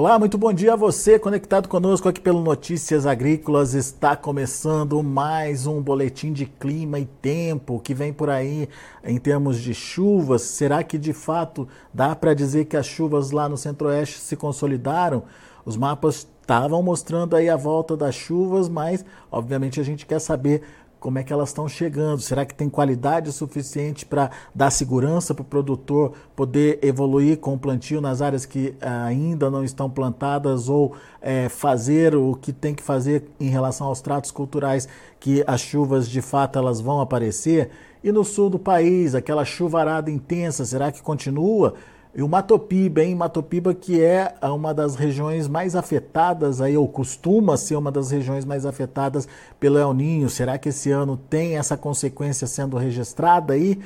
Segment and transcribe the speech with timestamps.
[0.00, 3.74] Olá, muito bom dia a você conectado conosco aqui pelo Notícias Agrícolas.
[3.74, 8.66] Está começando mais um boletim de clima e tempo que vem por aí
[9.04, 10.40] em termos de chuvas.
[10.40, 15.24] Será que de fato dá para dizer que as chuvas lá no Centro-Oeste se consolidaram?
[15.66, 20.62] Os mapas estavam mostrando aí a volta das chuvas, mas obviamente a gente quer saber
[21.00, 22.20] como é que elas estão chegando?
[22.20, 27.58] Será que tem qualidade suficiente para dar segurança para o produtor poder evoluir com o
[27.58, 32.82] plantio nas áreas que ainda não estão plantadas ou é, fazer o que tem que
[32.82, 34.86] fazer em relação aos tratos culturais
[35.18, 37.70] que as chuvas de fato elas vão aparecer?
[38.04, 41.74] E no sul do país, aquela chuvarada intensa, será que continua?
[42.12, 43.14] E o Matopiba, hein?
[43.14, 48.44] Matopiba que é uma das regiões mais afetadas aí, ou costuma ser uma das regiões
[48.44, 49.28] mais afetadas
[49.60, 50.28] pelo El Ninho.
[50.28, 53.78] Será que esse ano tem essa consequência sendo registrada aí?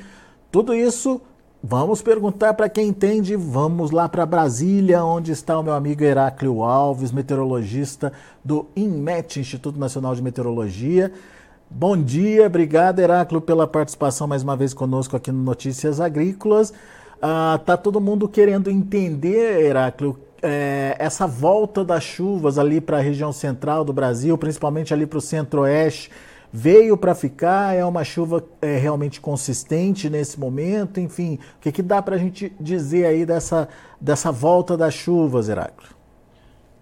[0.51, 1.21] Tudo isso
[1.63, 3.35] vamos perguntar para quem entende.
[3.35, 8.11] Vamos lá para Brasília, onde está o meu amigo Heráclio Alves, meteorologista
[8.43, 11.11] do INMET, Instituto Nacional de Meteorologia.
[11.69, 16.73] Bom dia, obrigado Heráclio pela participação mais uma vez conosco aqui no Notícias Agrícolas.
[17.27, 23.01] Ah, tá todo mundo querendo entender, Heráclio, é, essa volta das chuvas ali para a
[23.01, 26.11] região central do Brasil, principalmente ali para o centro-oeste,
[26.53, 27.75] veio para ficar?
[27.75, 30.99] É uma chuva é, realmente consistente nesse momento?
[30.99, 33.67] Enfim, o que, que dá para a gente dizer aí dessa,
[33.99, 35.94] dessa volta das chuvas, Heráclio?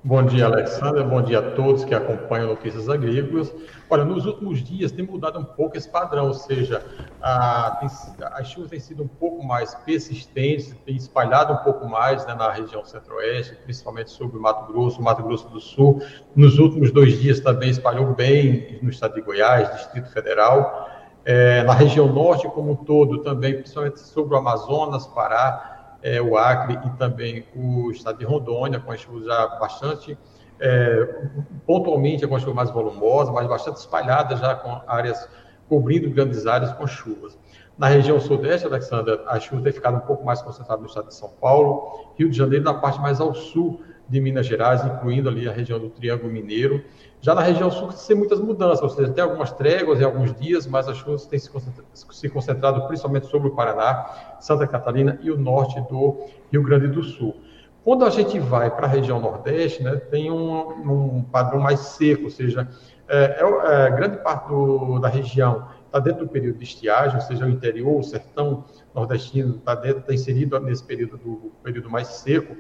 [0.06, 1.02] Bom dia, Alexandre.
[1.02, 3.54] Bom dia a todos que acompanham Notícias Agrícolas.
[3.90, 6.84] Olha, nos últimos dias tem mudado um pouco esse padrão, ou seja,
[7.22, 7.90] a, tem,
[8.34, 12.52] as chuvas têm sido um pouco mais persistentes, têm espalhado um pouco mais né, na
[12.52, 16.02] região centro-oeste, principalmente sobre o Mato Grosso, Mato Grosso do Sul.
[16.36, 20.90] Nos últimos dois dias também espalhou bem no estado de Goiás, Distrito Federal.
[21.24, 25.73] É, na região norte como um todo também, principalmente sobre o Amazonas, Pará,
[26.04, 30.18] é, o Acre e também o estado de Rondônia, com as chuvas já bastante,
[30.60, 31.22] é,
[31.66, 35.28] pontualmente com as chuvas mais volumosas, mas bastante espalhadas já com áreas,
[35.70, 37.40] cobrindo grandes áreas com chuvas.
[37.78, 41.16] Na região sudeste, Alexandra, a chuva tem ficado um pouco mais concentrada no estado de
[41.16, 45.48] São Paulo, Rio de Janeiro, na parte mais ao sul de Minas Gerais, incluindo ali
[45.48, 46.84] a região do Triângulo Mineiro.
[47.22, 50.68] Já na região sul tem muitas mudanças, ou seja, tem algumas tréguas em alguns dias,
[50.68, 55.80] mas as chuvas têm se concentrado principalmente sobre o Paraná, Santa Catarina e o norte
[55.90, 57.36] do Rio Grande do Sul.
[57.84, 62.26] Quando a gente vai para a região nordeste, né, tem um, um, padrão mais seco,
[62.26, 62.68] ou seja,
[63.08, 67.22] é, é, é grande parte do, da região está dentro do período de estiagem, ou
[67.22, 68.66] seja, o interior, o sertão
[68.96, 72.58] nordestino está tá inserido nesse período do período mais seco,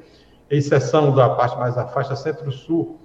[0.55, 2.99] exceção da parte mais da faixa centro-sul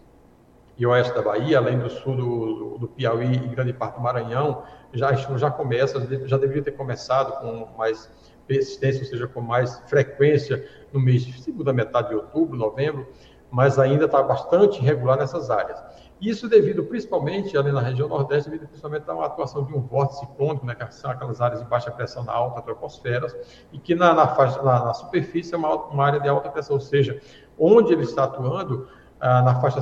[0.77, 4.63] e oeste da Bahia, além do sul do, do Piauí e grande parte do Maranhão,
[4.93, 8.11] já, já começa, já deveria ter começado com mais
[8.47, 13.07] persistência, ou seja, com mais frequência no mês de segunda metade de outubro, novembro,
[13.51, 15.79] mas ainda está bastante irregular nessas áreas.
[16.21, 20.21] Isso devido principalmente, ali na região nordeste, devido principalmente a uma atuação de um vórtice
[20.21, 23.27] ciclônico, né, que são aquelas áreas de baixa pressão na alta troposfera,
[23.73, 26.75] e que na, na, faixa, na, na superfície é uma, uma, área de alta pressão,
[26.75, 27.21] ou seja,
[27.57, 28.89] onde ele está atuando,
[29.21, 29.81] ah, na, faixa,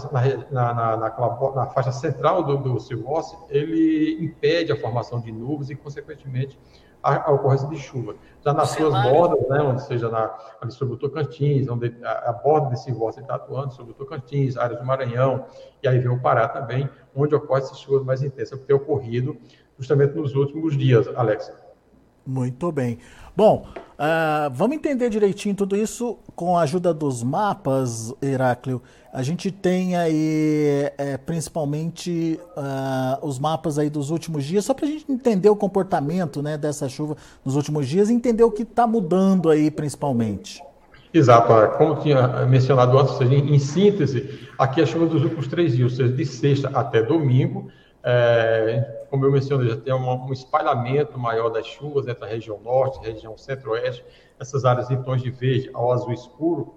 [0.51, 6.59] na, faixa central do, do seu vórtice, ele impede a formação de nuvens e, consequentemente,
[7.03, 8.15] a, a ocorrência de chuva.
[8.45, 12.33] Já nas suas bordas, né, onde seja na, ali sobre o Tocantins, onde a, a
[12.33, 15.47] borda desse vórtice está atuando, sobre o Tocantins, áreas do Maranhão,
[15.83, 19.37] e aí vem o Pará também, onde ocorre essas chuvas mais intensas, que tem ocorrido
[19.79, 21.53] justamente nos últimos dias, Alex.
[22.27, 22.99] Muito bem.
[23.37, 28.83] Bom, uh, vamos entender direitinho tudo isso com a ajuda dos mapas, Heráclio.
[29.13, 34.87] A gente tem aí é, principalmente uh, os mapas aí dos últimos dias, só para
[34.87, 38.63] a gente entender o comportamento né, dessa chuva nos últimos dias e entender o que
[38.63, 40.63] está mudando aí principalmente.
[41.15, 45.93] Exato, como tinha mencionado antes, seja, em síntese, aqui a chuva dos últimos três dias,
[45.93, 47.69] ou seja, de sexta até domingo,
[48.09, 52.61] é, como eu mencionei, já tem um, um espalhamento maior das chuvas entre a região
[52.61, 54.05] norte, região centro-oeste,
[54.39, 56.75] essas áreas em tons de verde ao azul escuro,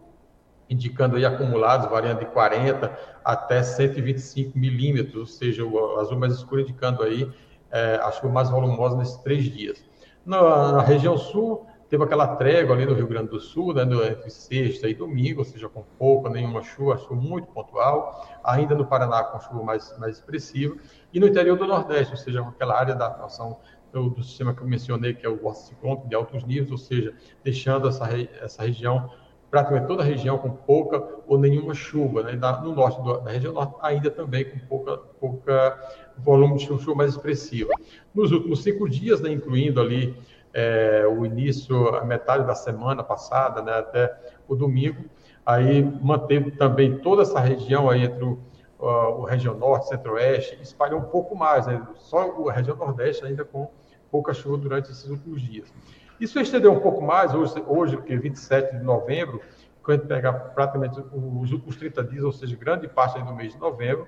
[0.67, 6.61] indicando aí acumulados variando de 40 até 125 milímetros, ou seja, o azul mais escuro
[6.61, 7.31] indicando aí
[7.69, 9.85] é, a chuva mais volumosa nesses três dias.
[10.25, 14.29] Na, na região sul, teve aquela trégua ali no Rio Grande do Sul, né, entre
[14.29, 19.23] sexta e domingo, ou seja, com pouca, nenhuma chuva, chuva muito pontual, ainda no Paraná
[19.23, 20.75] com chuva mais, mais expressiva,
[21.11, 23.57] e no interior do Nordeste, ou seja, com aquela área da atuação
[23.91, 27.11] do, do, sistema que eu mencionei, que é o ciclone de altos níveis, ou seja,
[27.43, 28.07] deixando essa,
[28.39, 29.09] essa região,
[29.49, 32.39] praticamente toda a região com pouca ou nenhuma chuva, né?
[32.61, 35.79] no norte da região norte ainda também com pouca, pouca
[36.19, 37.71] volume de chuva mais expressiva.
[38.13, 40.15] Nos últimos cinco dias, né, incluindo ali
[40.53, 44.15] é, o início, a metade da semana passada, né, até
[44.47, 45.05] o domingo,
[45.45, 48.39] aí manteve também toda essa região aí entre o,
[48.79, 53.69] o região norte, centro-oeste, espalhou um pouco mais, né, só a região nordeste ainda com
[54.11, 55.71] pouca chuva durante esses últimos dias.
[56.19, 59.41] Isso estendeu um pouco mais, hoje, hoje que é 27 de novembro,
[59.83, 64.07] quando pegar praticamente os últimos 30 dias, ou seja, grande parte do mês de novembro,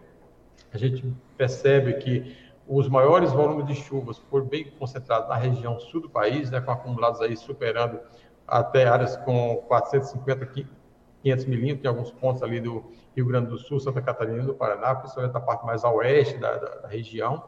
[0.73, 1.03] a gente
[1.37, 2.35] percebe que
[2.73, 6.71] os maiores volumes de chuvas foram bem concentrados na região sul do país, né, com
[6.71, 7.99] acumulados aí superando
[8.47, 10.45] até áreas com 450,
[11.21, 14.95] 500 milímetros, em alguns pontos ali do Rio Grande do Sul, Santa Catarina do Paraná,
[14.95, 17.43] principalmente na parte mais a oeste da, da, da região.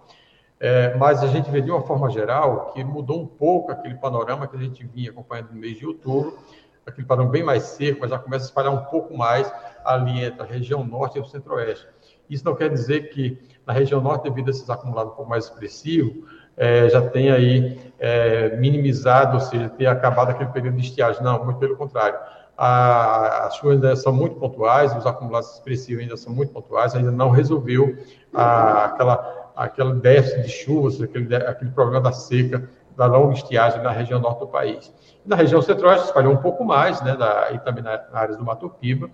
[0.60, 4.46] É, mas a gente vê de uma forma geral que mudou um pouco aquele panorama
[4.46, 6.38] que a gente vinha acompanhando no mês de outubro,
[6.86, 9.52] aquele padrão bem mais seco, mas já começa a espalhar um pouco mais
[9.86, 11.88] ali entre a região norte e o centro-oeste.
[12.30, 15.46] Isso não quer dizer que na região norte, devido a esses acumulados um pouco mais
[15.46, 16.26] expressivo,
[16.56, 21.24] é, já tem aí é, minimizado, ou seja, ter acabado aquele período de estiagem.
[21.24, 22.18] Não, muito pelo contrário.
[22.58, 27.12] A, as chuvas ainda são muito pontuais, os acumulados expressivos ainda são muito pontuais, ainda
[27.12, 27.98] não resolveu
[28.34, 33.92] a, aquela, aquela déficit de chuvas, aquele, aquele problema da seca, da longa estiagem na
[33.92, 34.94] região norte do país.
[35.26, 38.44] Na região centro-oeste espalhou um pouco mais, né, da, e também na, na área do
[38.44, 39.10] Mato Piba,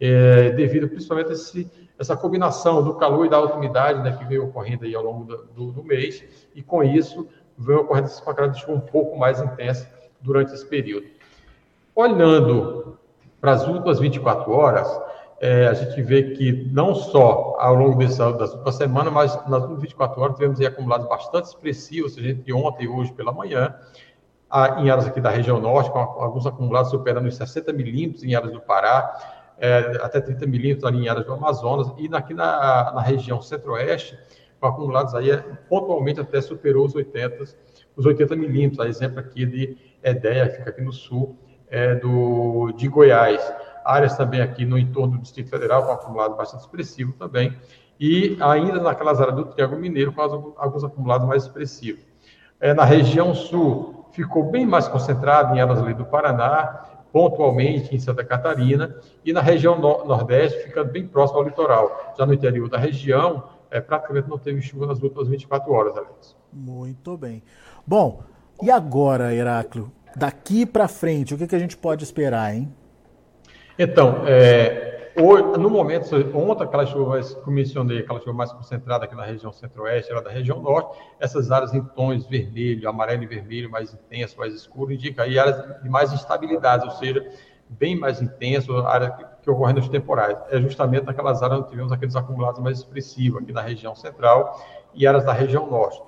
[0.00, 4.24] é, devido principalmente a esse essa combinação do calor e da alta umidade né, que
[4.24, 6.24] veio ocorrendo aí ao longo do, do, do mês,
[6.54, 7.28] e com isso
[7.58, 9.86] veio ocorrendo essa pancada de chuva um pouco mais intensa
[10.18, 11.06] durante esse período.
[11.94, 12.98] Olhando
[13.38, 14.88] para as últimas 24 horas,
[15.40, 19.62] é, a gente vê que não só ao longo dessa, das últimas semanas, mas nas
[19.62, 23.74] últimas 24 horas tivemos acumulados bastante expressivos, seja, entre ontem e hoje pela manhã,
[24.78, 28.52] em áreas aqui da região norte, com alguns acumulados superando os 60 milímetros em áreas
[28.52, 33.00] do Pará, é, até 30 milímetros ali em áreas do Amazonas, e aqui na, na
[33.00, 34.18] região centro-oeste,
[34.60, 35.38] com acumulados aí, é,
[35.70, 37.44] pontualmente até superou os 80,
[37.96, 41.38] os 80 milímetros, a exemplo aqui de Edéia, que fica aqui no sul
[41.70, 43.40] é, do, de Goiás.
[43.84, 47.56] Áreas também aqui no entorno do Distrito Federal, com acumulado bastante expressivo também,
[47.98, 50.22] e ainda naquelas áreas do Triângulo Mineiro, com
[50.56, 52.04] alguns acumulados mais expressivos.
[52.58, 57.98] É, na região sul, ficou bem mais concentrado em áreas ali do Paraná, pontualmente em
[57.98, 62.14] Santa Catarina, e na região no Nordeste, ficando bem próximo ao litoral.
[62.16, 66.36] Já no interior da região, é, praticamente não teve chuva nas últimas 24 horas, Alex.
[66.52, 67.42] Muito bem.
[67.86, 68.22] Bom,
[68.62, 69.90] e agora, Heráclio?
[70.14, 72.72] Daqui para frente, o que, que a gente pode esperar, hein?
[73.82, 75.10] Então, é,
[75.58, 79.50] no momento, ontem, aquela chuva que eu mencionei, aquela chuva mais concentrada aqui na região
[79.50, 84.36] centro-oeste, era da região norte, essas áreas em tons vermelho, amarelo e vermelho, mais intenso,
[84.36, 87.26] mais escuro, indica aí áreas de mais instabilidade, ou seja,
[87.70, 90.36] bem mais intenso, área que, que ocorre nos temporais.
[90.50, 94.60] É justamente naquelas áreas onde tivemos aqueles acumulados mais expressivos, aqui na região central
[94.92, 96.02] e áreas da região norte.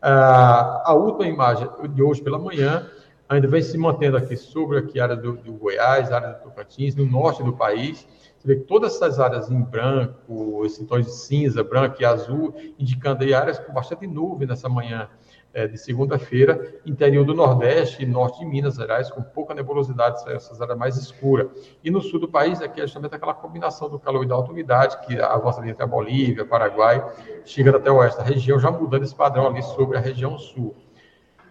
[0.00, 2.88] Ah, a última imagem de hoje pela manhã
[3.28, 6.44] ainda vem se mantendo aqui sobre aqui a área do, do Goiás, a área do
[6.44, 8.06] Tocantins, no norte do país,
[8.38, 12.54] você vê que todas essas áreas em branco, esses tons de cinza, branco e azul,
[12.78, 15.08] indicando aí áreas com bastante nuvem nessa manhã
[15.52, 20.60] é, de segunda-feira, interior do Nordeste e norte de Minas Gerais, com pouca nebulosidade, essas
[20.60, 21.48] áreas mais escuras.
[21.82, 24.52] E no sul do país, aqui é justamente aquela combinação do calor e da alta
[24.52, 27.04] umidade, que avança entre a Bolívia, Paraguai,
[27.44, 30.76] chega até o oeste da região, já mudando esse padrão ali sobre a região sul.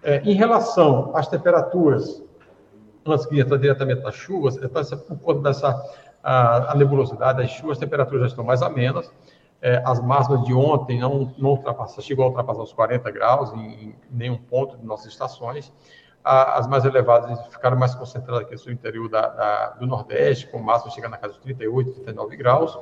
[0.06, 2.24] É, em relação às temperaturas,
[3.04, 5.84] antes que entrar diretamente nas chuvas, então, por conta dessa
[6.24, 9.12] a, a nebulosidade, as chuvas, as temperaturas já estão mais amenas.
[9.60, 13.58] É, as máximas de ontem não, não ultrapassaram, chegou a ultrapassar os 40 graus em,
[13.60, 15.74] em nenhum ponto de nossas estações.
[16.24, 20.60] a, as mais elevadas ficaram mais concentradas aqui no interior da, da, do Nordeste, com
[20.60, 22.78] máximo chegando na casa de 38, 39 graus.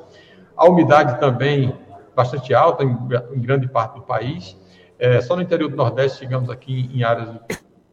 [0.58, 1.74] A umidade também
[2.14, 2.98] bastante alta em,
[3.34, 4.62] em grande parte do país.
[5.04, 7.30] É, só no interior do Nordeste chegamos aqui em áreas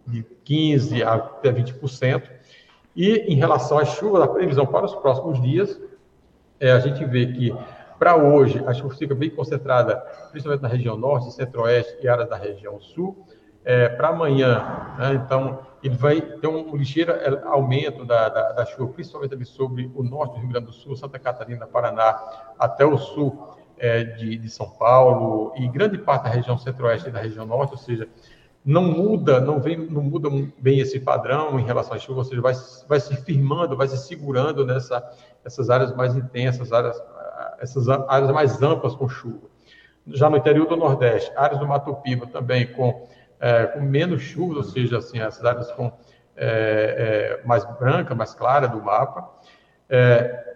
[0.06, 2.22] de, de 15% até 20%.
[2.94, 5.76] E em relação às chuvas, a previsão para os próximos dias,
[6.60, 7.52] é, a gente vê que
[7.98, 9.96] para hoje a chuva fica bem concentrada,
[10.30, 13.26] principalmente na região norte, centro-oeste e áreas da região sul.
[13.64, 18.66] É, para amanhã, né, então, ele vai ter um ligeiro é, aumento da, da, da,
[18.66, 22.22] chuva, principalmente sobre o norte do Rio Grande do Sul, Santa Catarina, Paraná,
[22.56, 27.12] até o sul é, de, de, São Paulo e grande parte da região centro-oeste e
[27.12, 28.06] da região norte, ou seja,
[28.64, 32.42] não muda, não vem, não muda bem esse padrão em relação à chuva, ou seja,
[32.42, 32.54] vai,
[32.86, 35.02] vai se firmando, vai se segurando nessa
[35.44, 37.02] essas áreas mais intensas, áreas,
[37.58, 39.48] essas áreas mais amplas com chuva.
[40.06, 43.08] Já no interior do Nordeste, áreas do Mato Piba também com,
[43.38, 45.92] é, com menos chuva, ou seja, assim, essas áreas com
[46.36, 49.30] é, é, mais branca, mais clara do mapa.
[49.88, 50.49] É,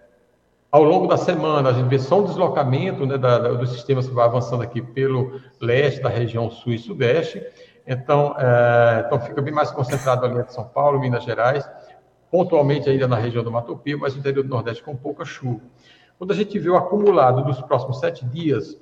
[0.75, 4.09] ao longo da semana, a gente vê só um deslocamento né, da, da, dos sistemas
[4.09, 7.41] que vai avançando aqui pelo leste da região sul e sudeste.
[7.87, 11.65] Então, é, então fica bem mais concentrado ali em São Paulo, Minas Gerais,
[12.29, 15.61] pontualmente ainda na região do Mato Piba, mas no interior do Nordeste com pouca chuva.
[16.17, 18.77] Quando a gente vê o acumulado dos próximos sete dias,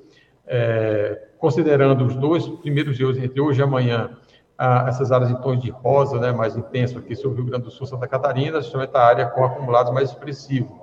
[0.48, 4.18] é, considerando os dois primeiros dias, entre hoje e amanhã,
[4.58, 7.66] ah, essas áreas em tons de rosa, né, mais intenso aqui sobre o Rio Grande
[7.66, 10.83] do Sul, Santa Catarina, justamente a área com acumulados mais expressivos.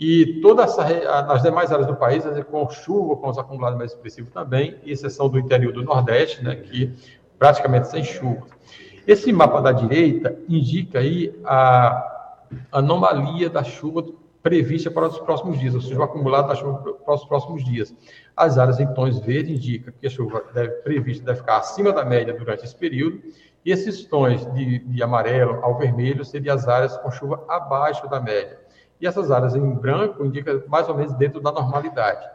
[0.00, 0.82] E toda essa,
[1.24, 5.38] nas demais áreas do país, com chuva, com os acumulados mais expressivos também, exceção do
[5.38, 6.90] interior do Nordeste, né, que
[7.38, 8.46] praticamente sem chuva.
[9.06, 14.06] Esse mapa da direita indica aí a anomalia da chuva
[14.42, 17.94] prevista para os próximos dias, ou seja, o acumulado da chuva para os próximos dias.
[18.34, 22.06] As áreas em tons verdes indicam que a chuva deve, prevista deve ficar acima da
[22.06, 23.20] média durante esse período,
[23.66, 28.18] e esses tons de, de amarelo ao vermelho seriam as áreas com chuva abaixo da
[28.18, 28.59] média.
[29.00, 32.28] E essas áreas em branco indicam mais ou menos dentro da normalidade.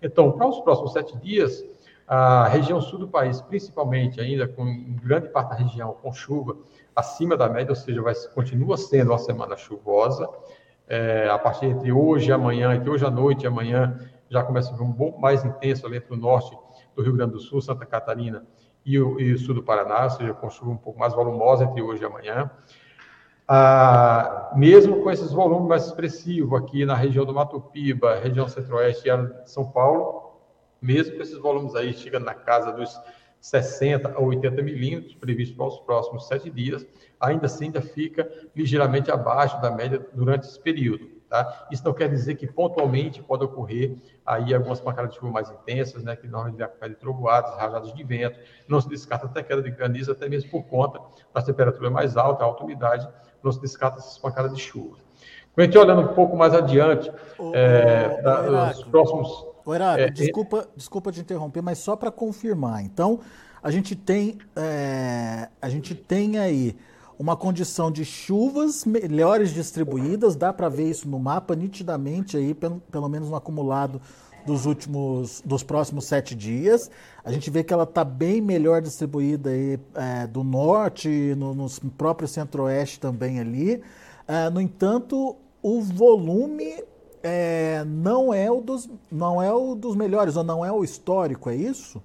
[0.00, 1.64] Então, para os próximos sete dias,
[2.06, 6.56] a região sul do país, principalmente ainda com grande parte da região com chuva
[6.94, 10.28] acima da média, ou seja, vai, continua sendo uma semana chuvosa.
[10.88, 13.98] É, a partir entre hoje e amanhã, entre hoje à noite e amanhã,
[14.30, 16.56] já começa a vir um pouco mais intenso ali entre o norte
[16.94, 18.46] do Rio Grande do Sul, Santa Catarina
[18.84, 21.64] e o, e o sul do Paraná, ou seja, com chuva um pouco mais volumosa
[21.64, 22.50] entre hoje e amanhã.
[23.48, 29.08] Ah, mesmo com esses volumes mais expressivos aqui na região do Mato Piba, região centro-oeste
[29.08, 30.40] e de São Paulo,
[30.82, 33.00] mesmo com esses volumes aí chegando na casa dos
[33.40, 36.84] 60 a 80 milímetros previstos para os próximos sete dias,
[37.20, 41.16] ainda assim ainda fica ligeiramente abaixo da média durante esse período.
[41.28, 41.66] Tá?
[41.72, 46.04] Isso não quer dizer que pontualmente pode ocorrer aí algumas pancadas de chuva mais intensas,
[46.04, 48.38] né, que normalmente vai acompanhar de trovoadas, rajadas de vento,
[48.68, 51.00] não se descarta até queda de granizo, até mesmo por conta
[51.34, 53.08] da temperatura mais alta, alta umidade,
[53.46, 54.96] não se descarta essas pancadas de chuva.
[55.54, 59.74] Quando a gente olhando um pouco mais adiante, o, é, o, da, os próximos Ô,
[59.74, 60.66] Heráclito, é, desculpa, é...
[60.76, 62.84] desculpa te interromper, mas só para confirmar.
[62.84, 63.18] Então,
[63.60, 66.76] a gente tem, é, a gente tem aí
[67.18, 72.78] uma condição de chuvas melhores distribuídas, dá para ver isso no mapa nitidamente aí, pelo,
[72.92, 74.00] pelo menos no acumulado
[74.46, 76.90] dos últimos, dos próximos sete dias.
[77.24, 81.68] A gente vê que ela está bem melhor distribuída aí é, do norte, no, no
[81.98, 83.82] próprio centro-oeste também ali.
[84.28, 86.82] É, no entanto, o volume
[87.22, 91.50] é, não, é o dos, não é o dos melhores, ou não é o histórico,
[91.50, 92.00] é isso?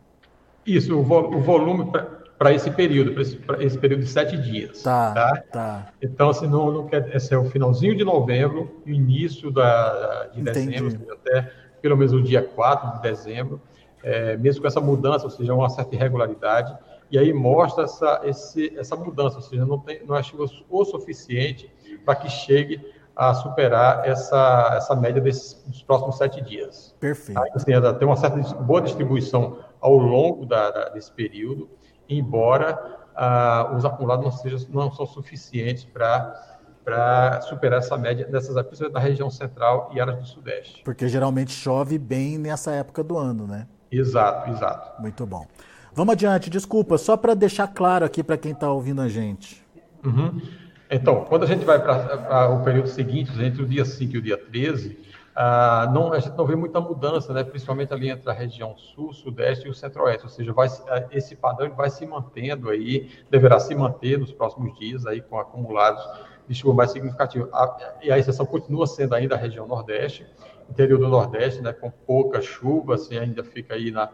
[0.65, 1.91] Isso, o, vo, o volume
[2.37, 4.81] para esse período, para esse, esse, período de sete dias.
[4.81, 5.43] Tá, tá.
[5.51, 5.93] tá.
[6.01, 11.13] Então, assim, não, não quer, esse é o finalzinho de novembro, início da, de dezembro,
[11.13, 13.61] até pelo menos o dia 4 de dezembro,
[14.03, 16.77] é, mesmo com essa mudança, ou seja, uma certa irregularidade,
[17.09, 20.85] e aí mostra essa, esse, essa mudança, ou seja, não, tem, não é chuva o
[20.85, 21.71] suficiente
[22.05, 22.81] para que chegue
[23.15, 26.95] a superar essa, essa média desses, dos próximos sete dias.
[26.99, 27.39] Perfeito.
[27.39, 31.69] Aí, assim, tem uma certa boa distribuição ao longo da, da, desse período,
[32.07, 36.50] embora ah, os acumulados não, sejam, não são suficientes para
[36.83, 40.81] para superar essa média dessas principalmente da região central e áreas do sudeste.
[40.83, 43.67] Porque geralmente chove bem nessa época do ano, né?
[43.91, 45.01] Exato, exato.
[45.01, 45.45] Muito bom.
[45.93, 49.61] Vamos adiante, desculpa, só para deixar claro aqui para quem está ouvindo a gente.
[50.03, 50.41] Uhum.
[50.89, 54.21] Então, quando a gente vai para o período seguinte, entre o dia 5 e o
[54.21, 54.97] dia 13,
[55.33, 59.13] ah, não, a gente não vê muita mudança, né, principalmente ali entre a região sul,
[59.13, 63.59] sudeste e o centro-oeste, ou seja, vai, ah, esse padrão vai se mantendo aí, deverá
[63.59, 66.03] se manter nos próximos dias aí com acumulados
[66.47, 67.49] de chuva mais significativo.
[67.53, 70.25] A, e a exceção continua sendo ainda a região nordeste,
[70.69, 74.09] interior do nordeste, né, com pouca chuva, assim, ainda fica aí na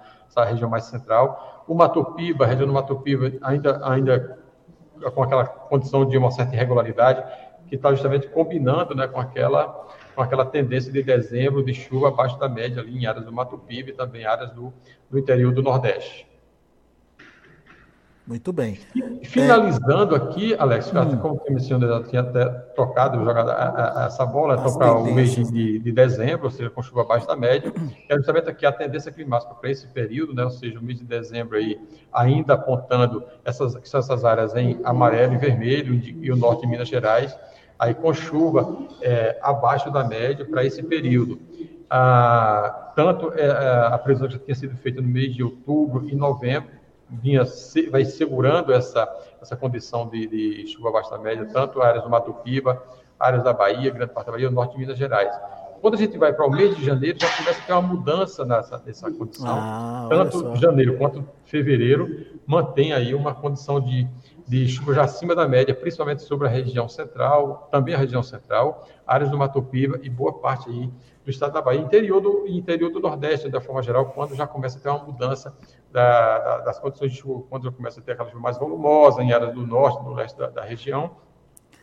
[0.45, 1.65] região mais central.
[1.67, 4.39] O Mato Piba, a região do Mato Piba ainda, ainda
[5.13, 7.23] com aquela condição de uma certa irregularidade,
[7.67, 12.39] que está justamente combinando né, com, aquela, com aquela tendência de dezembro de chuva abaixo
[12.39, 14.73] da média ali em áreas do Mato Piba e também áreas do,
[15.09, 16.26] do interior do Nordeste.
[18.27, 18.77] Muito bem.
[19.23, 20.17] Finalizando é...
[20.17, 21.17] aqui, Alex, hum.
[21.17, 24.93] como você mencionou, eu já tinha até tocado, jogado a, a, essa bola, então para
[24.93, 27.71] o mês de, de, dezembro, ou seja, com chuva abaixo da média,
[28.09, 31.05] é justamente aqui a tendência climática para esse período, né, ou seja, o mês de
[31.05, 31.79] dezembro aí,
[32.11, 37.37] ainda apontando essas, essas áreas em amarelo e vermelho, e o norte de Minas Gerais,
[37.79, 41.39] aí com chuva é, abaixo da média para esse período.
[41.89, 43.49] Ah, tanto é,
[43.85, 46.76] a previsão já tinha sido feita no mês de outubro e novembro,
[47.09, 47.43] vinha
[47.89, 49.07] vai segurando essa,
[49.41, 52.81] essa condição de, de chuva abaixo da média, tanto áreas do Mato Piba,
[53.19, 55.33] áreas da Bahia, grande parte da Bahia, o norte de Minas Gerais.
[55.81, 58.43] Quando a gente vai para o mês de janeiro, já começa a ter uma mudança
[58.43, 59.47] nessa, nessa condição.
[59.47, 64.07] Ah, tanto janeiro quanto fevereiro mantém aí uma condição de,
[64.47, 68.87] de chuva já acima da média, principalmente sobre a região central, também a região central,
[69.05, 70.89] áreas do Mato Piba e boa parte aí
[71.23, 74.77] do estado da Bahia, interior do interior do Nordeste, da forma geral, quando já começa
[74.77, 75.53] a ter uma mudança
[75.97, 79.23] da, da, das condições de chuva, quando já começa a ter aquela chuva mais volumosa
[79.23, 81.09] em áreas do norte, do leste da, da região,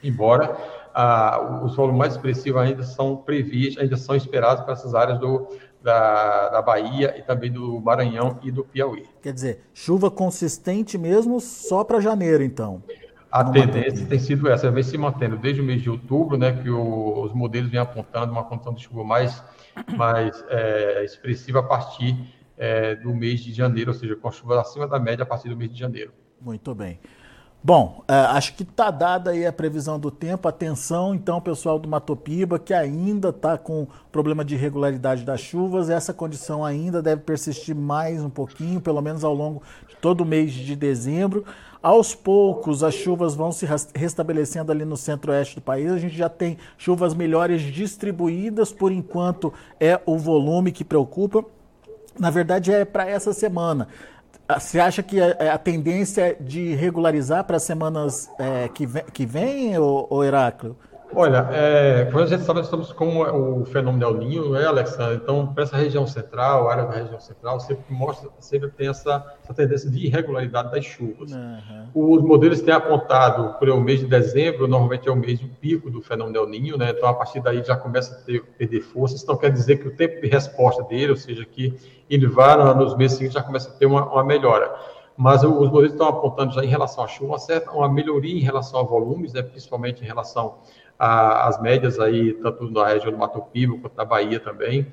[0.04, 0.56] embora
[0.94, 5.48] ah, os volumes mais expressivos ainda são previstos, ainda são esperados para essas áreas do,
[5.82, 9.04] da, da Bahia e também do Maranhão e do Piauí.
[9.20, 12.84] Quer dizer, chuva consistente mesmo só para janeiro, então.
[13.32, 16.70] A tendência tem sido essa, vem se mantendo desde o mês de outubro, né, que
[16.70, 19.42] o, os modelos vêm apontando uma condição de chuva mais,
[19.96, 22.16] mais é, expressiva a partir
[22.56, 25.56] é, do mês de janeiro, ou seja, com chuva acima da média a partir do
[25.56, 26.12] mês de janeiro.
[26.40, 26.98] Muito bem.
[27.66, 30.46] Bom, é, acho que está dada aí a previsão do tempo.
[30.46, 35.88] Atenção, então, pessoal do Matopiba, que ainda está com problema de irregularidade das chuvas.
[35.88, 40.26] Essa condição ainda deve persistir mais um pouquinho, pelo menos ao longo de todo o
[40.26, 41.42] mês de dezembro.
[41.82, 45.90] Aos poucos, as chuvas vão se restabelecendo ali no centro-oeste do país.
[45.90, 51.42] A gente já tem chuvas melhores distribuídas, por enquanto é o volume que preocupa.
[52.18, 53.88] Na verdade, é para essa semana.
[54.46, 58.86] Ah, você acha que a, a tendência é de regularizar para as semanas é, que,
[58.86, 60.76] vem, que vem, ou Heráclio?
[61.16, 63.20] Olha, é, como a gente sabe, nós estamos com
[63.60, 65.16] o fenômeno El Ninho, né, Alexandre?
[65.16, 69.24] Então, para essa região central, a área da região central, sempre mostra, sempre tem essa,
[69.42, 71.32] essa tendência de irregularidade das chuvas.
[71.32, 72.16] Uhum.
[72.16, 75.90] Os modelos têm apontado para o mês de dezembro, normalmente é o mês do pico
[75.90, 76.90] do fenômeno El Ninho, né?
[76.90, 79.24] Então, a partir daí já começa a ter, perder força.
[79.26, 81.74] Não quer dizer que o tempo de resposta dele, ou seja, que
[82.10, 84.72] ele vá nos meses seguintes, já começa a ter uma, uma melhora
[85.16, 88.42] mas os modelos estão apontando já em relação à chuva uma certa uma melhoria em
[88.42, 90.56] relação a volumes, né, principalmente em relação
[90.98, 94.86] a, as médias aí, tanto na região do Mato Piba quanto na Bahia também,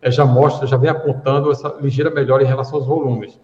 [0.00, 3.38] é, já mostra, já vem apontando essa ligeira melhora em relação aos volumes.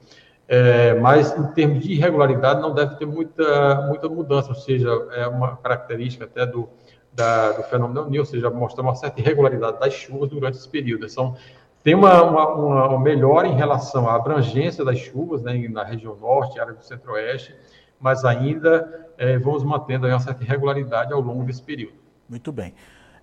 [0.47, 5.27] É, mas em termos de irregularidade não deve ter muita, muita mudança, ou seja, é
[5.27, 6.69] uma característica até do,
[7.13, 11.09] da, do fenômeno Nil, ou seja, mostra uma certa irregularidade das chuvas durante esse período.
[11.09, 11.35] São,
[11.83, 16.61] tem uma, uma, uma melhora em relação à abrangência das chuvas né, na região norte,
[16.61, 17.55] área do centro-oeste,
[17.99, 22.04] mas ainda é, vamos mantendo uma certa irregularidade ao longo desse período.
[22.29, 22.75] Muito bem.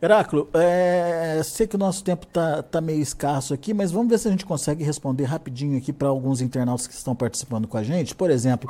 [0.01, 4.17] Heráclio, é, sei que o nosso tempo está tá meio escasso aqui, mas vamos ver
[4.17, 7.83] se a gente consegue responder rapidinho aqui para alguns internautas que estão participando com a
[7.83, 8.15] gente.
[8.15, 8.67] Por exemplo,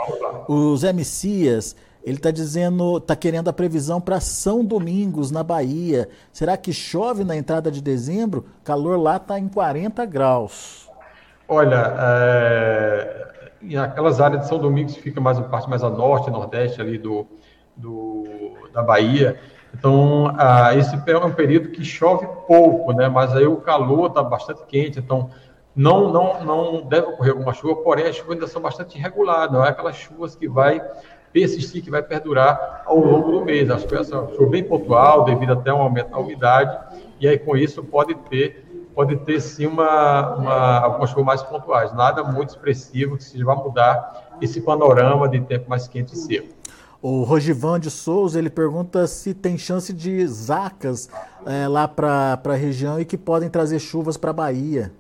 [0.50, 6.10] o Zé Messias, ele está dizendo, está querendo a previsão para São Domingos, na Bahia.
[6.34, 8.48] Será que chove na entrada de dezembro?
[8.62, 10.90] calor lá está em 40 graus.
[11.48, 16.30] Olha, é, em aquelas áreas de São Domingos que fica mais parte mais a norte,
[16.30, 17.26] nordeste ali do,
[17.78, 19.40] do da Bahia,
[19.74, 23.08] então, ah, esse é um período que chove pouco, né?
[23.08, 25.30] Mas aí o calor está bastante quente, então
[25.76, 29.66] não, não, não deve ocorrer alguma chuva, porém as chuvas ainda são bastante irregulares, não
[29.66, 30.82] é aquelas chuvas que vai
[31.32, 33.70] persistir, que vai perdurar ao longo do mês.
[33.70, 36.78] Acho que essa chuva bem pontual, devido até um aumento da umidade,
[37.20, 41.94] e aí com isso pode ter pode ter sim uma, uma algumas chuvas mais pontuais,
[41.94, 46.61] nada muito expressivo que vai mudar esse panorama de tempo mais quente e seco.
[47.02, 51.10] O Rogivan de Souza ele pergunta se tem chance de zacas
[51.48, 54.92] é, lá para a região e que podem trazer chuvas para a Bahia.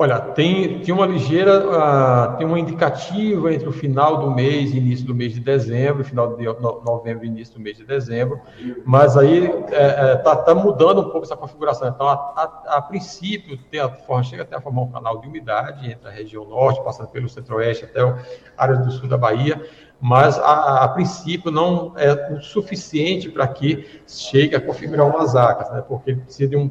[0.00, 4.78] Olha, tem, tem uma ligeira, uh, tem uma indicativa entre o final do mês e
[4.78, 8.40] início do mês de dezembro, final de novembro e início do mês de dezembro,
[8.82, 11.86] mas aí está é, é, tá, tá mudando um pouco essa configuração.
[11.86, 15.90] Então, a, a, a princípio, tem a, chega até a formar um canal de umidade
[15.90, 18.16] entre a região norte, passando pelo centro-oeste até a
[18.56, 19.62] área do sul da Bahia,
[20.00, 25.70] mas a, a, princípio não é o suficiente para que chegue a configurar umas acas,
[25.70, 25.84] né?
[25.86, 26.70] porque ele precisa de, um,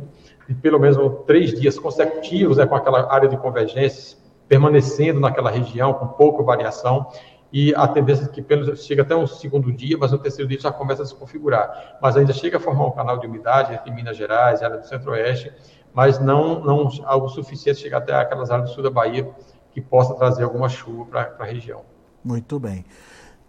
[0.54, 6.08] pelo menos três dias consecutivos né, com aquela área de convergência permanecendo naquela região com
[6.08, 7.08] pouca variação,
[7.52, 10.60] e a tendência é que pelo chega até um segundo dia, mas no terceiro dia
[10.60, 11.98] já começa a se configurar.
[12.02, 14.86] Mas ainda chega a formar um canal de umidade entre Minas Gerais e área do
[14.86, 15.52] Centro-Oeste,
[15.94, 19.30] mas não, não algo suficiente chegar até aquelas áreas do sul da Bahia
[19.72, 21.82] que possa trazer alguma chuva para a região.
[22.24, 22.86] Muito bem.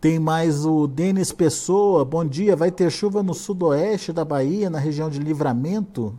[0.01, 2.03] Tem mais o Denis Pessoa.
[2.03, 2.57] Bom dia.
[2.57, 6.19] Vai ter chuva no sudoeste da Bahia, na região de Livramento?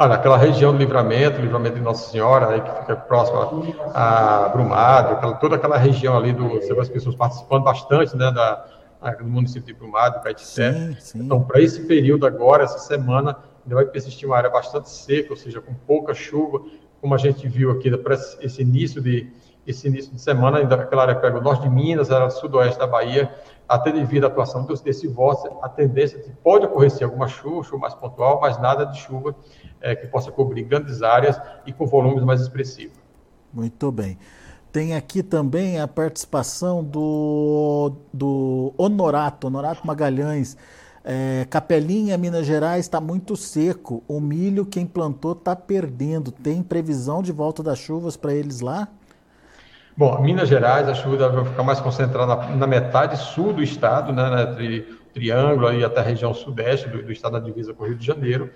[0.00, 3.50] Olha, aquela região do Livramento, Livramento de Nossa Senhora, aí, que fica próxima
[3.92, 6.50] a Brumado, aquela, toda aquela região ali do.
[6.50, 8.64] Você vê as pessoas participando bastante, né, da,
[9.18, 10.96] do município de Brumado, Caetité.
[11.16, 15.36] Então, para esse período agora, essa semana, ainda vai persistir uma área bastante seca, ou
[15.36, 16.60] seja, com pouca chuva,
[17.00, 19.28] como a gente viu aqui, para esse início de
[19.66, 22.86] esse início de semana, ainda aquela área pega o norte de Minas, era sudoeste da
[22.86, 23.30] Bahia,
[23.68, 27.78] até devido à atuação desse vórtice, a tendência que pode ocorrer sim alguma chuva, chuva
[27.78, 29.36] mais pontual, mas nada de chuva
[29.80, 32.96] é, que possa cobrir grandes áreas e com volumes mais expressivos.
[33.52, 34.18] Muito bem.
[34.72, 40.56] Tem aqui também a participação do, do Honorato, Honorato Magalhães.
[41.04, 44.02] É, Capelinha, Minas Gerais, está muito seco.
[44.06, 46.30] O milho, quem plantou, está perdendo.
[46.30, 48.88] Tem previsão de volta das chuvas para eles lá?
[49.98, 54.30] Bom, Minas Gerais, a chuva vai ficar mais concentrada na, metade sul do estado, né,
[54.30, 54.82] né entre
[55.12, 58.06] Triângulo e até a região sudeste do, do estado da divisa com o Rio de
[58.06, 58.48] Janeiro.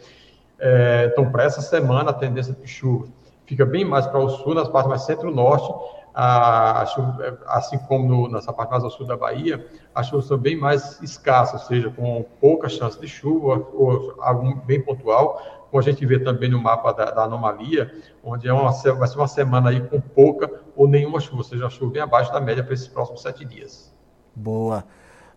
[0.56, 3.08] É, então, para essa semana, a tendência de chuva.
[3.44, 5.68] Fica bem mais para o sul, nas partes mais centro-norte,
[6.14, 10.38] a, a assim como no, nessa parte mais ao sul da Bahia, as chuvas são
[10.38, 15.80] bem mais escassas, ou seja, com pouca chance de chuva, ou algum bem pontual, como
[15.80, 17.90] a gente vê também no mapa da, da anomalia,
[18.22, 21.70] onde é uma, vai ser uma semana aí com pouca ou nenhuma chuva, ou seja,
[21.70, 23.90] chuva bem abaixo da média para esses próximos sete dias.
[24.36, 24.84] Boa.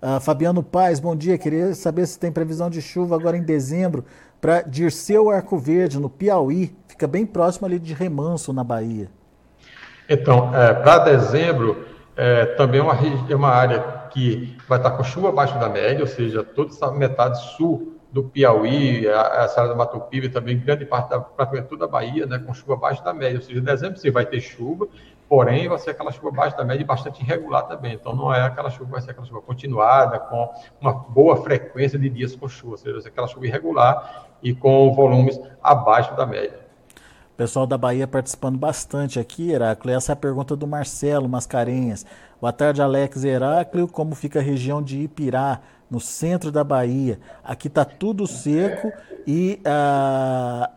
[0.03, 1.37] Uh, Fabiano Paz, bom dia.
[1.37, 4.03] Queria saber se tem previsão de chuva agora em dezembro
[4.41, 6.75] para Dirceu Arco Verde, no Piauí.
[6.85, 9.09] Fica bem próximo ali de Remanso, na Bahia.
[10.09, 11.85] Então, é, para dezembro,
[12.17, 12.97] é, também é uma,
[13.29, 13.79] é uma área
[14.11, 18.23] que vai estar com chuva abaixo da média, ou seja, toda essa metade sul do
[18.23, 21.87] Piauí, a, essa área do Mato Piba e também grande parte da praticamente toda a
[21.87, 23.37] Bahia, né, com chuva abaixo da média.
[23.37, 24.87] Ou seja, em dezembro você vai ter chuva,
[25.27, 27.93] porém vai ser aquela chuva abaixo da média e bastante irregular também.
[27.93, 32.09] Então não é aquela chuva, vai ser aquela chuva continuada, com uma boa frequência de
[32.09, 36.25] dias com chuva, ou seja, vai ser aquela chuva irregular e com volumes abaixo da
[36.25, 36.64] média.
[37.37, 39.93] Pessoal da Bahia participando bastante aqui, Heráclio.
[39.93, 42.05] Essa é a pergunta do Marcelo Mascarenhas.
[42.39, 43.89] Boa tarde, Alex Heráclio.
[43.89, 45.59] Como fica a região de Ipirá,
[45.91, 47.19] no centro da Bahia?
[47.43, 48.89] Aqui está tudo seco
[49.27, 50.71] e ah,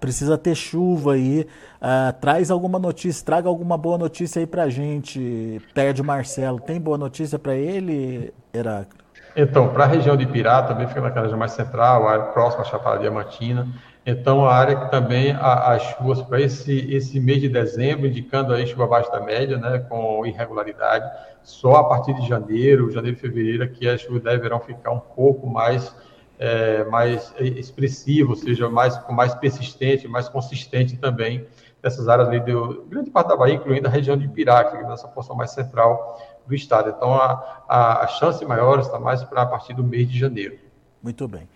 [0.00, 1.46] precisa ter chuva aí.
[1.78, 5.60] Ah, traz alguma notícia, traga alguma boa notícia aí para gente.
[5.74, 6.60] Perde Marcelo.
[6.60, 9.04] Tem boa notícia para ele, Heráclio?
[9.36, 13.00] Então, para a região de Ipirá, também fica naquela região mais central, próxima à Chapada
[13.00, 13.68] Diamantina.
[14.06, 18.66] Então, a área que também as chuvas para esse, esse mês de dezembro, indicando aí
[18.66, 21.10] chuva abaixo da média, né, com irregularidade,
[21.42, 25.46] só a partir de janeiro, janeiro e fevereiro, que as chuvas deverão ficar um pouco
[25.46, 25.94] mais,
[26.38, 31.46] é, mais expressivas, ou seja, mais, mais persistente, mais consistente também
[31.82, 34.82] nessas áreas ali, do, grande parte da Bahia, incluindo a região de Pirá, que é
[34.82, 36.92] nessa porção mais central do estado.
[36.94, 40.58] Então, a, a, a chance maior está mais para a partir do mês de janeiro.
[41.02, 41.48] Muito bem.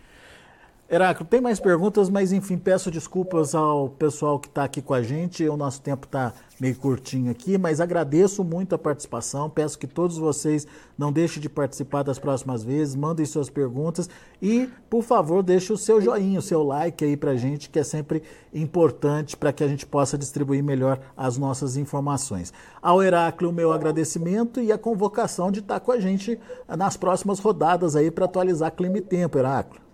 [0.91, 5.03] Heráclito, tem mais perguntas, mas enfim, peço desculpas ao pessoal que está aqui com a
[5.03, 5.47] gente.
[5.47, 9.51] O nosso tempo está meio curtinho aqui, mas agradeço muito a participação.
[9.51, 14.09] Peço que todos vocês não deixem de participar das próximas vezes, mandem suas perguntas
[14.41, 17.79] e, por favor, deixe o seu joinha, o seu like aí para a gente, que
[17.79, 22.51] é sempre importante para que a gente possa distribuir melhor as nossas informações.
[22.81, 26.97] Ao Heráclito, o meu agradecimento e a convocação de estar tá com a gente nas
[26.97, 29.88] próximas rodadas aí para atualizar clima e tempo, Heráclito.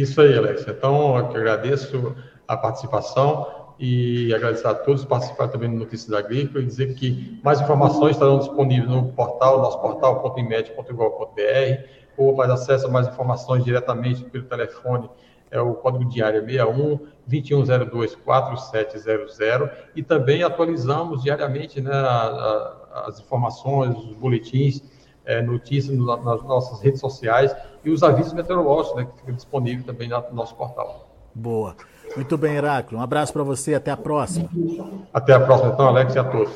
[0.00, 0.66] Isso aí, Alex.
[0.66, 2.16] Então, eu que agradeço
[2.48, 7.38] a participação e agradecer a todos que participaram também no Notícias Agrícolas e dizer que
[7.44, 10.22] mais informações estarão disponíveis no portal, nosso portal,
[12.16, 15.10] ou mais acesso a mais informações diretamente pelo telefone,
[15.50, 19.38] é o código diário 61 2102 4700
[19.94, 21.92] e também atualizamos diariamente né,
[23.04, 24.82] as informações, os boletins
[25.30, 30.08] é, notícias nas nossas redes sociais e os avisos meteorológicos, né, que ficam disponíveis também
[30.08, 31.08] no nosso portal.
[31.32, 31.76] Boa.
[32.16, 32.96] Muito bem, Heráclito.
[32.96, 33.74] Um abraço para você.
[33.74, 34.50] Até a próxima.
[35.14, 36.52] Até a próxima, então, Alex, e a todos.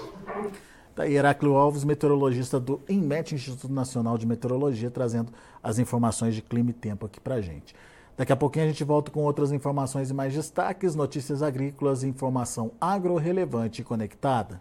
[0.96, 5.32] Tá aí, Heráclito Alves, meteorologista do INMET, Instituto Nacional de Meteorologia, trazendo
[5.62, 7.74] as informações de clima e tempo aqui para gente.
[8.16, 12.72] Daqui a pouquinho a gente volta com outras informações e mais destaques, notícias agrícolas, informação
[12.80, 14.60] agro-relevante e conectada.